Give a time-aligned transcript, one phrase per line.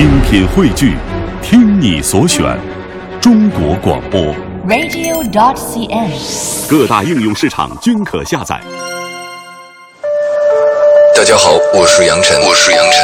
[0.00, 0.96] 精品汇聚，
[1.42, 2.42] 听你所选，
[3.20, 4.34] 中国广播。
[4.66, 6.10] radio.dot.cn，。
[6.66, 8.58] 各大应用市场均可下载。
[11.14, 12.94] 大家好，我是杨晨，我是杨晨。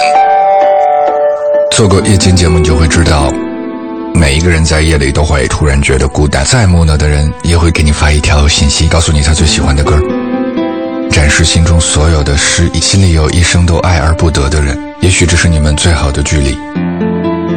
[1.71, 3.31] 做过夜间节目，你就会知道，
[4.15, 10.01] 每一个人在夜里都会突然觉得孤单，再木讷的人也会给你发一条信息，告诉你他最喜欢的歌，
[11.11, 12.81] 展示心中所有的诗意。
[12.81, 16.57] 心里有一生都爱而不得的人，也许这是你们最好的距离。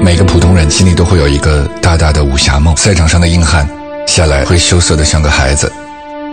[0.02, 3.68] 每个普通人心里都会有一个大大的武侠梦，赛场上的硬汉
[4.08, 5.72] 下来会羞涩的像个孩子，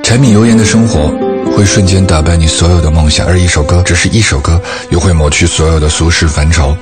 [0.03, 1.13] 柴米油盐的生活
[1.57, 6.77] 会瞬间打败你所有的梦想，而一首歌，只是一首歌，又会抹去所有的俗世烦愁，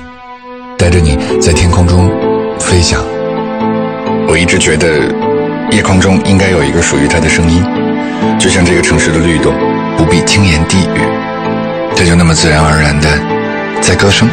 [0.77, 2.09] 带着你在天空中
[2.59, 3.01] 飞翔。
[4.27, 4.87] 我一直觉得，
[5.71, 7.63] 夜空中应该有一个属于它的声音，
[8.39, 9.53] 就像这个城市的律动，
[9.97, 10.99] 不必轻言低语，
[11.95, 13.07] 它就那么自然而然的，
[13.85, 14.27] 在歌声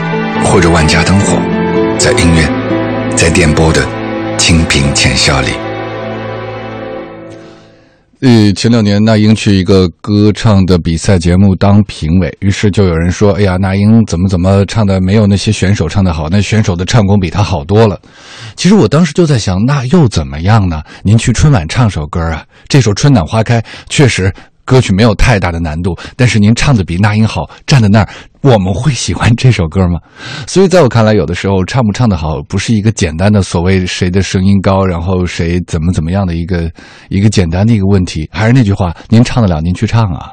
[0.46, 1.36] 或者万家灯火，
[1.98, 3.86] 在音乐，在电波的
[4.38, 5.48] 清平浅笑里。
[8.22, 16.30] 呃，前两年那英去一个歌唱的比赛节目当评委，于是就有人说：“哎呀，那英怎么怎么唱的没有那些选手唱的好？
[16.30, 18.00] 那选手的唱功比他好多了。”
[18.56, 20.82] 其实我当时就在想，那又怎么样呢？
[21.02, 24.32] 您去春晚唱首歌啊，这首《春暖花开》确实
[24.64, 28.08] 歌曲没有太大的难度，但是您唱的比那英好，站在那儿，
[28.40, 29.98] 我们会喜欢这首歌吗？
[30.46, 36.70] 所以在我看来，有的时候唱不唱的好，不是一个简单的所谓谁的声音高，然后谁怎么怎么样的一个
[37.08, 38.28] 一个简单的一个问题。
[38.32, 40.30] 还是那句话，您唱得了，您去唱啊。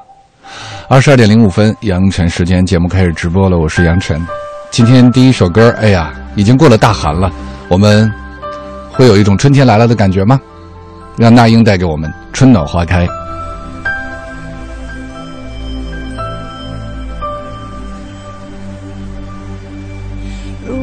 [0.88, 4.20] 二十二点零五分，杨晨时间节目开始直播了，我是杨晨。
[4.72, 7.32] 今天第一首歌，哎呀，已经过了大寒了，
[7.68, 8.12] 我们
[8.92, 10.40] 会有一种春天来了的感觉吗？
[11.18, 13.08] 让那英带给我们春暖花开。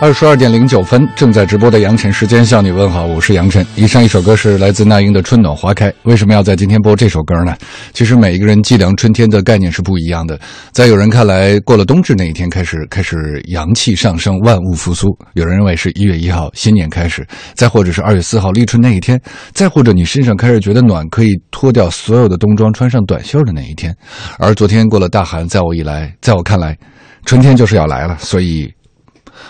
[0.00, 3.66] 二十二点零九分，正在直播的杨晨时间向你问好，我是杨晨。
[3.74, 5.90] 以上一首歌是来自那英的《春暖花开》。
[6.04, 7.56] 为什么要在今天播这首歌呢？
[7.92, 10.38] 其实每一个人计量春天的概念是不一样的。
[10.70, 19.20] 在有人看来，过了冬至那一天开始开始阳气上升，万物复苏；有人认为是一月一号新年开始，再或者是二月四号立春那一天，
[19.52, 23.92] 再或者你身上开始觉得暖，可以脱掉所有的冬装，穿上短袖的那一天。
[24.38, 26.78] 而昨天过了大寒，在我以来，在我看来，
[27.24, 28.72] 春天就是要来了，所以。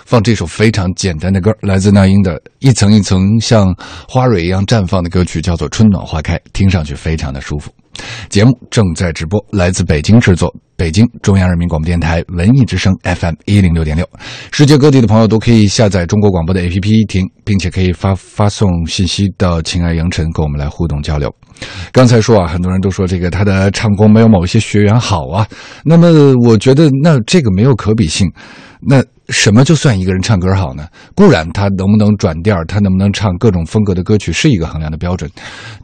[0.06, 3.74] 放这首非常简单的歌，来自那英的一层一层像
[4.08, 7.70] 花蕊一样绽放的歌曲，叫做《春暖花开》，听上去非常的舒服。
[8.28, 14.08] 节目正在直播，来自北京制作，北京中央人民广播电台文艺之声 FM 一零六点六。
[14.52, 21.28] 世界各地的朋友都可以下载中国广播的 APP 听，并且可以发发送信息到“亲爱杨晨”跟我们来互动交流。
[21.90, 25.44] 刚才说啊，很多人都说这个他的唱功没有某一些学员好啊，
[25.84, 28.30] 那么我觉得那这个没有可比性，
[28.80, 29.04] 那。
[29.30, 30.88] 什么就算一个人唱歌好呢？
[31.14, 35.30] 固然他能不能转调，他能不能唱各种风格的歌曲是一个衡量的标准，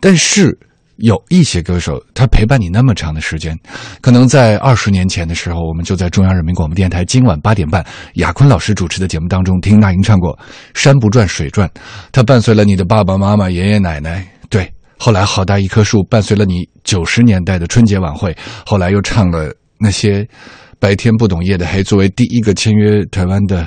[0.00, 0.58] 但是
[0.96, 3.55] 有一些歌手，他陪伴你那么长的时间，
[4.00, 10.35] 可能在二十年前的时候，我们就在中央人民广播电台今晚八点半，雅坤老师主持的节目当中听那英唱过
[10.73, 11.69] 《山不转水转》，
[12.12, 20.26] 他伴随了你的爸爸妈妈、爷爷奶奶，对，后来好大一棵树伴随了你九十年代的春节晚会，后来又唱了那些。
[20.81, 23.67] 白天不懂夜的黑，作为第一个签约台湾的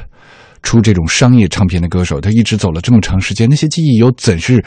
[0.62, 4.64] 出这种商业唱片的歌手，他一直走了这么长时间，那些记忆又怎是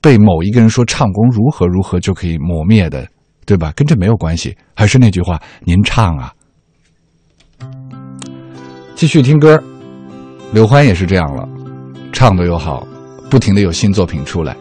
[0.00, 3.06] 被某一个人说唱功如何如何就可以磨灭的，
[3.46, 3.72] 对吧？
[3.76, 4.56] 跟这没有关系。
[4.74, 6.32] 还是那句话，您唱啊，
[8.96, 9.62] 继续听歌。
[10.52, 11.48] 刘欢也是这样了，
[12.12, 12.84] 唱的又好，
[13.30, 14.56] 不停的有新作品出来。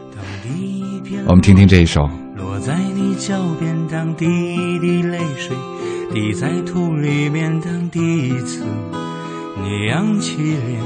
[1.25, 2.07] 我们听听这一首。
[2.35, 5.57] 落在你脚边，当第一滴泪水。
[6.13, 8.63] 滴在土里面当第一次，
[9.63, 10.79] 你扬起脸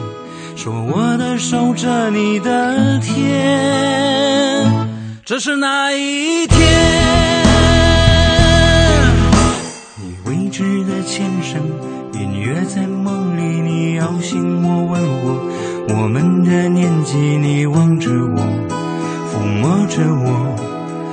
[0.55, 4.71] 说我的手着你的天，
[5.25, 6.57] 这是哪一天？
[9.97, 11.59] 你未知的前生，
[12.13, 15.45] 隐约在梦里，你摇醒我，问我
[15.89, 18.41] 我们的年纪，你望着我，
[19.29, 20.55] 抚摸着我，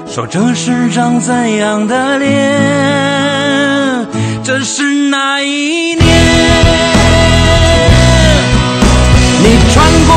[0.07, 3.74] 说这是张怎样的脸？
[4.45, 6.05] 这是哪一年？
[9.43, 10.15] 你穿过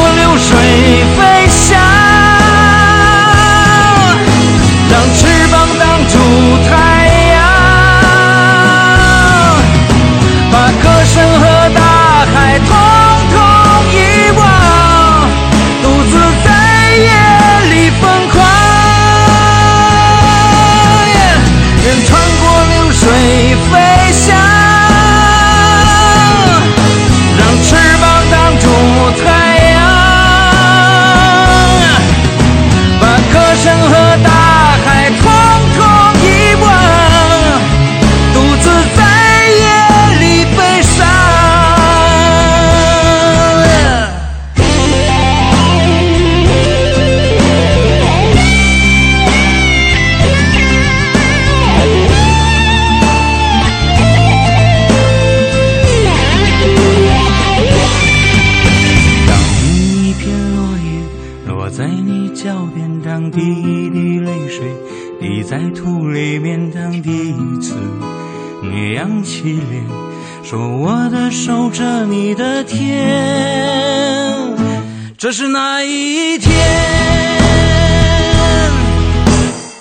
[75.59, 76.53] 那一天？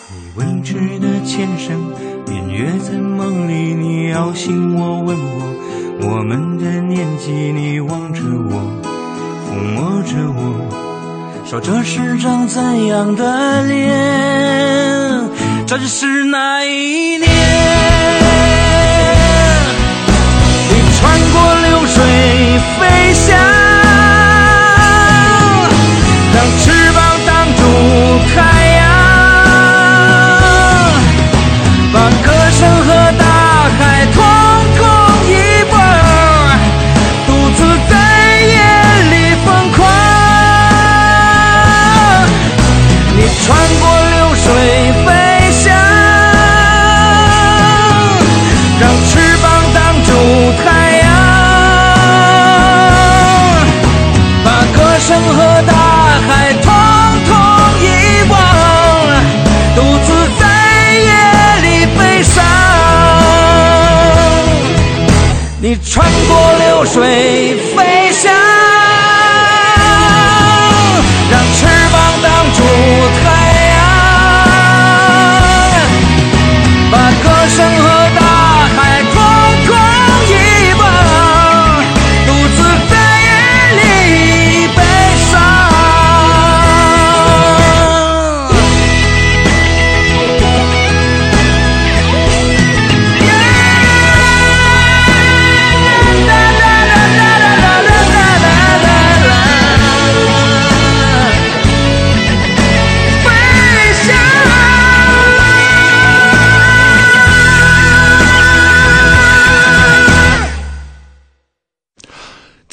[0.08, 1.92] 你未知的前生，
[2.28, 5.52] 隐约在梦里，你摇醒我，问我
[6.00, 8.52] 我们的年纪，你望着我，
[9.44, 10.40] 抚摸着我，
[11.44, 15.28] 说这是张怎样的脸？
[15.66, 17.28] 这是哪一年？
[20.70, 21.34] 你穿过
[21.68, 21.96] 流水
[22.78, 22.80] 飞
[23.12, 23.36] 翔，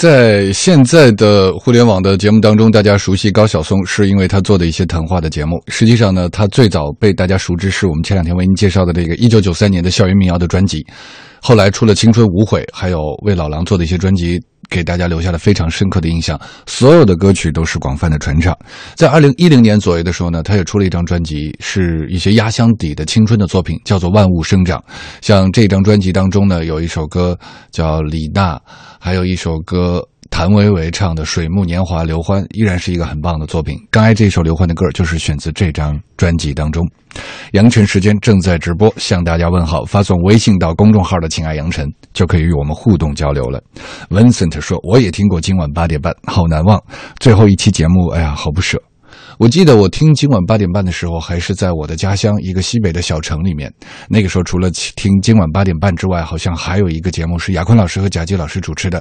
[0.04, 5.64] 在现在的互联网的节目当中，大家熟悉高晓松，是因为他做的一些谈话的节目。
[5.70, 10.86] 实际上呢，他最早被大家熟知是我们前两天为您介绍的这个一九九三年的校园民谣的专辑，
[11.42, 14.38] 后来出了《青春无悔》，还有为老狼做的一些专辑。
[14.74, 18.58] 给大家留下了非常深刻的印象，所有的歌曲都是广泛的传唱。
[18.96, 24.80] 在二零一零年左右的时候呢，他也出了一张专辑，是一些压箱底的青春的作品，叫做《万物生长》。
[25.22, 27.38] 像这张专辑当中呢，有一首歌
[27.72, 28.56] 叫《李娜》，
[29.00, 30.03] 还有一首歌。
[30.34, 33.78] 谭维维唱的《水木年华》刘欢依然是一个很棒的作品。
[33.92, 36.84] 刚才这首刘欢的歌就是选自这张专辑当中。
[37.52, 39.86] 杨晨时间正在直播，向大家问好。
[39.86, 43.62] 发送微信到公众号的“亲爱杨晨”就可以与我们互动交流了。
[44.10, 46.82] Vincent 说：“我也听过今晚八点半，好难忘。
[47.20, 48.82] 最后一期节目，哎呀，好不舍。
[49.38, 53.72] 我记得我听今晚八点半的时候，还是在我的家乡一个西北的小城里面。
[54.10, 59.00] 那个时候，除了听今晚八点半之外，好像还有一个节目是亚坤老师和贾基老师主持的。”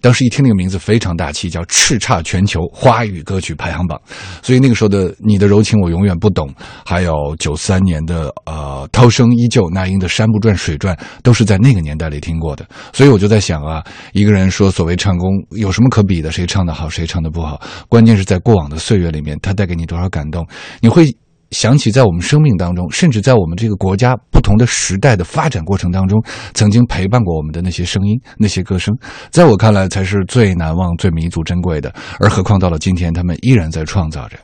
[0.00, 4.00] 当时一听那个名字非常大气，叫《叱咤全球华语歌曲排行榜》，
[4.42, 6.48] 所以那个时候的《你的柔情我永远不懂》，
[6.84, 12.66] 还有九三年的呃《涛声依旧》，那英的《山不转水转》，都是在那个年代里听过的。
[12.92, 16.30] 所以我就在想啊，一个人说所谓唱功有什么可比的？
[16.30, 17.60] 谁唱的好，谁唱的不好？
[17.88, 20.46] 关键是在过往的岁月里面，他带给你多少感动？
[20.80, 21.14] 你会。
[21.50, 26.22] 想起在我们生命当中，甚至在我们这个国家不同的时代的发展过程当中，
[26.54, 28.96] 曾经陪伴过我们的那些声音、那些歌声，
[29.30, 31.92] 在我看来才是最难忘、最弥足珍贵的。
[32.20, 34.38] 而何况到了今天，他们依然在创造着。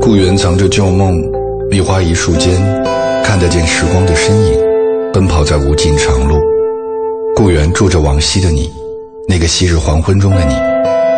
[0.00, 1.16] 故园藏着旧梦，
[1.70, 2.60] 梨花一树间，
[3.22, 4.58] 看得见时光的身影，
[5.12, 6.36] 奔跑在无尽长路。
[7.36, 8.68] 故园住着往昔的你，
[9.28, 10.54] 那个昔日黄昏中的你，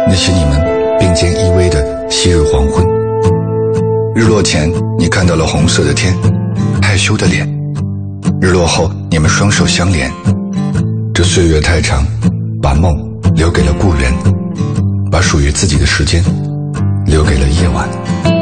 [0.07, 0.76] 那些你们。
[0.99, 2.87] 并肩依偎的昔日黄昏，
[4.15, 6.15] 日落前你看到了红色的天，
[6.83, 7.47] 害羞的脸；
[8.41, 10.11] 日落后你们双手相连。
[11.15, 12.05] 这岁月太长，
[12.63, 12.95] 把梦
[13.35, 14.13] 留给了故人，
[15.11, 16.23] 把属于自己的时间
[17.07, 18.36] 留给了夜晚。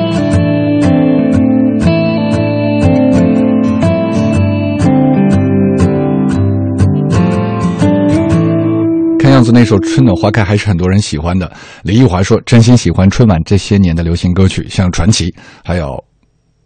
[9.34, 11.50] 样子那首《春暖花开》还是很多人喜欢的。
[11.82, 15.30] 李玉华说：“真心喜欢春晚这些年的流行歌曲，像《传奇》，
[15.64, 15.92] 还有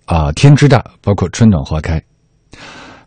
[0.04, 1.98] 啊《天之大》，包括《春暖花开》。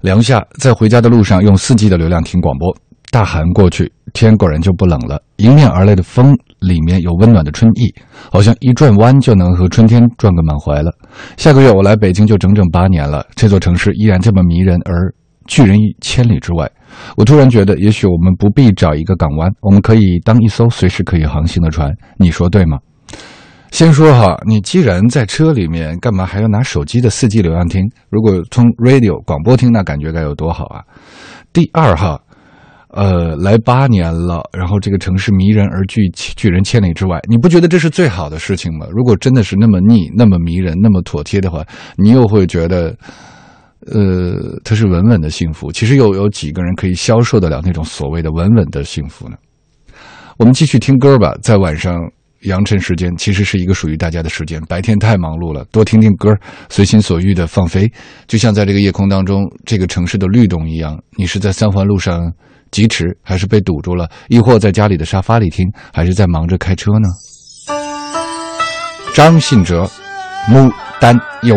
[0.02, 2.76] 凉夏在回家的路上，用四 G 的流量听广播。
[3.12, 5.22] 大寒过去，天果然就不冷了。
[5.38, 7.94] 迎面而来的风里面有温暖的春意，
[8.32, 10.92] 好像一转弯就能和春天转个满怀了。
[11.38, 15.14] 下个月我来北京就整整八年了，这座城市依然这么迷人，而
[15.52, 16.72] 拒人于千里之外。”
[17.18, 21.92] 我突然觉得，也许我们不必找一个港湾，我们可以当一艘随时可以航行的船。
[22.18, 22.78] 你说对吗？
[23.72, 27.82] 先说哈，你既然在车里面，干嘛还要拿手机的四 G 流量听？
[28.10, 30.84] 如果从 radio 广播听，那感觉该有多好啊！
[31.54, 32.20] 第二哈，
[32.90, 38.86] 呃，来八年了，然后这个城市迷人而拒拒人千里之外，你不觉得这是最好的事情吗？
[38.92, 41.64] 如果真的是那么腻、那么迷人、那么妥帖的话，
[41.96, 42.94] 你又会觉得。
[43.88, 45.72] 呃，它是稳稳的幸福。
[45.72, 49.36] 其实又有几个人可以消受得了那种所谓的稳稳的幸福呢？
[50.38, 51.34] 我们继续听歌吧。
[51.42, 52.00] 在晚上
[52.42, 54.62] 扬尘时间，其实是一个属于大家的时间。
[54.68, 56.34] 白天太忙碌了，多听听歌，
[56.70, 57.92] 随心所欲的放飞，
[58.28, 61.00] 就像在这个夜空当中，这个城市的律动一样。
[61.18, 62.32] 你是在三环路上
[62.72, 64.10] 疾驰，还是被堵住了？
[64.30, 67.08] 亦或在家里的沙发里听，还是在忙着开车呢？
[69.14, 69.90] 张信哲，
[70.48, 71.56] 牡丹忧。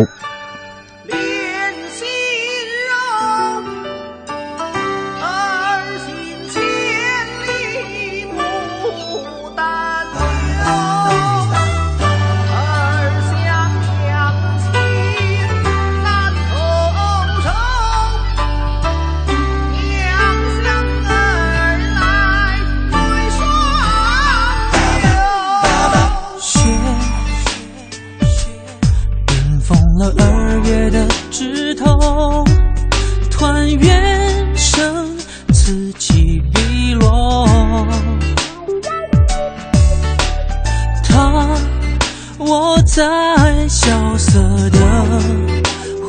[43.36, 44.78] 在萧瑟的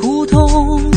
[0.00, 0.95] 胡同。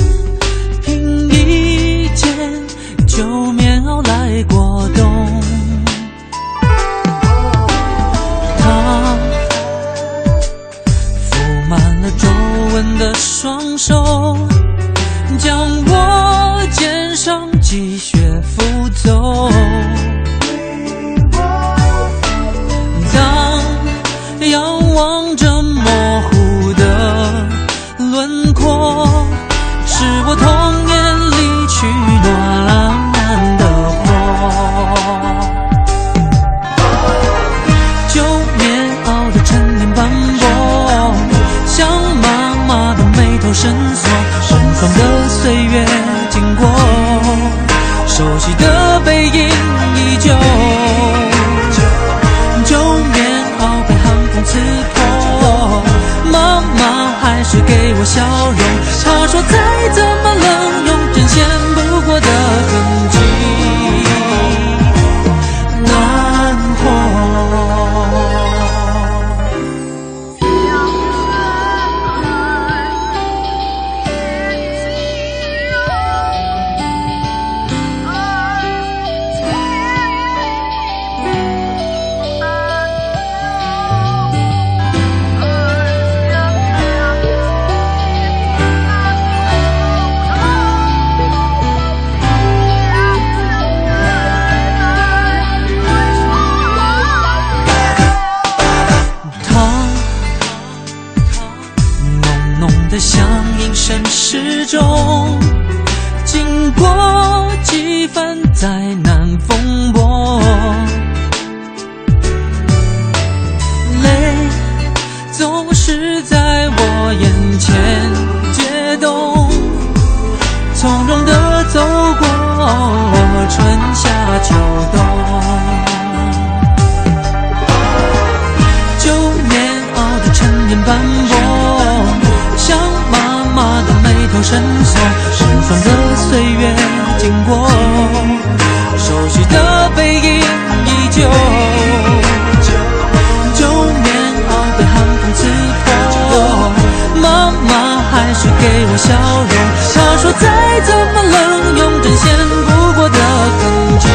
[148.99, 149.49] 笑容
[149.95, 153.17] 他说再怎么冷用针线补过的
[153.57, 154.07] 痕迹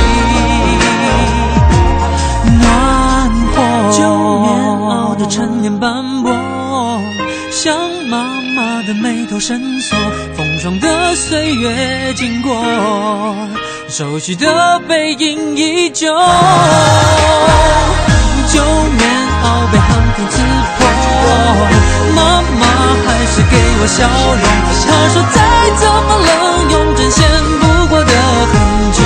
[2.61, 3.57] 暖和
[3.92, 4.47] 旧棉
[4.79, 6.31] 袄的陈年斑驳
[7.51, 7.79] 像
[8.11, 9.97] 妈妈的眉头深锁
[10.37, 12.55] 风霜的岁月经过
[13.88, 16.09] 熟悉的背影依旧。
[18.53, 18.61] 旧
[20.35, 20.42] 刺
[20.77, 20.81] 破，
[22.16, 22.62] 妈妈
[23.05, 23.99] 还是给我笑
[24.42, 24.44] 容。
[24.85, 25.37] 她说再
[25.81, 26.31] 怎么冷，
[26.70, 27.18] 用针线
[27.61, 28.12] 不过的
[28.51, 28.53] 痕
[28.92, 28.99] 迹，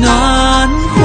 [0.00, 0.06] 暖
[0.94, 0.96] 和。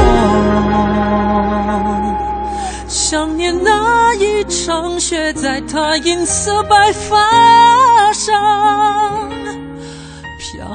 [2.88, 8.34] 想念那一场雪，在她银色白发上
[10.39, 10.67] 飘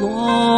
[0.00, 0.57] 落。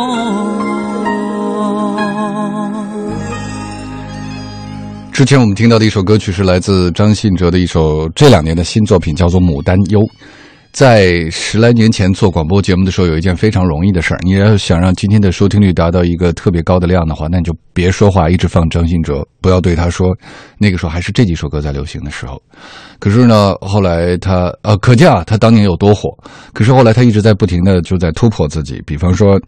[5.21, 10.01] 之前我们听到的一首歌曲是来自张信哲的一首这两年的新作品，叫做《牡丹忧》。
[10.73, 20.09] 在十来年前做广播节目的时候，有一件非常容易的事儿，你要想让今天的收听率达到一个特别高的量的话，那你就别说话，一直放张信哲，不要对他说。
[20.57, 22.41] 那个时候还是这几首歌在流行的时候。
[22.99, 26.09] 可是呢，后来他呃，可见啊，他当年有多火。
[26.55, 29.39] 可是后来他一直在不停的就在突破自己，比方说，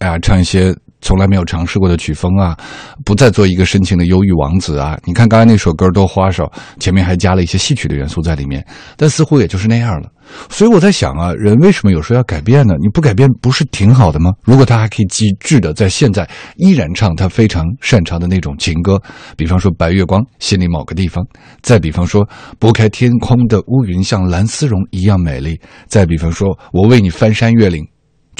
[0.00, 0.74] 哎呀，唱一些。
[1.00, 2.56] 从来没有尝试过的曲风啊，
[3.04, 4.98] 不再做一个深情的忧郁王子啊！
[5.04, 8.64] 你看刚才那首歌多花哨，前面还加了一些戏曲的元素在里面，
[8.96, 10.08] 但似乎也就是那样了。
[10.48, 12.74] 所以我在想啊，人为什么有时候要改变呢？
[12.80, 14.30] 你不改变不是挺好的吗？
[14.44, 19.00] 如果他还可以机智的在现在依然唱他非常擅长的那种情歌，
[19.36, 21.24] 比方说《白月光》，心里某个地方；
[21.62, 25.56] 再比方说拨开天空的乌云像蓝丝绒一样美丽；
[25.88, 27.84] 再比方说我为你翻山越岭。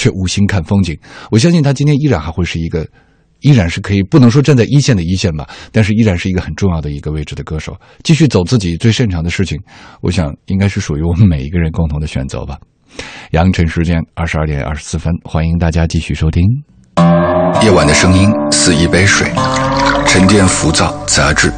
[0.00, 0.98] 却无心看风景。
[1.30, 2.86] 我相信他今天依然还会是一个，
[3.40, 7.76] 依然是可以不能说站在一线的一线吧，但是依然是一个很重要的一个位置的歌手。
[8.02, 9.60] 继续走自己最擅长的事情，
[10.00, 12.56] 我想应该是属于我们每一个人共同的选择吧。
[13.32, 16.42] 阳晨时间二十二点二十四分，欢迎大家继续收听。
[17.62, 19.30] 夜晚的声音似一杯水，
[20.06, 21.52] 沉淀浮躁杂质。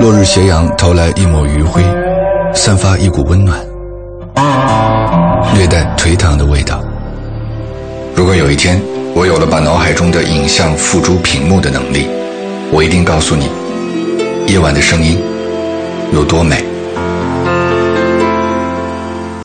[0.00, 1.82] 落日斜阳投来一抹余晖，
[2.52, 3.58] 散发一股温暖，
[5.54, 6.84] 略带颓唐的味道。
[8.16, 8.80] 如果有一天
[9.14, 12.06] 我有了把脑海中的影像付诸屏幕的能力，
[12.72, 13.50] 我一定告诉你，
[14.50, 15.18] 夜晚的声音
[16.14, 16.75] 有多美。